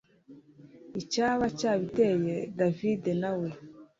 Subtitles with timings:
[1.01, 3.49] icyaba cyabiteye david nawe